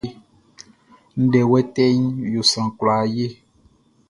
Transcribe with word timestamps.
Ndɛ 1.23 1.39
wɛtɛɛʼn 1.51 2.05
yo 2.33 2.41
sran 2.51 2.69
kwlaa 2.77 3.03
ye. 3.15 3.27